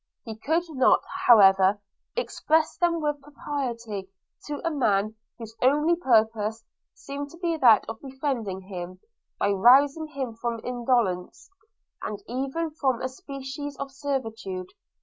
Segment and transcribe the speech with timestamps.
[0.23, 1.79] He could not, however,
[2.15, 4.09] express them with propriety
[4.47, 6.63] to a man whose only purpose
[6.95, 8.99] seemed to be that of befriending him,
[9.37, 11.51] by rousing him from indolence,
[12.01, 14.69] and even from a species of servitude.